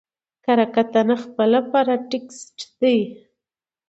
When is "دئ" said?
2.79-2.99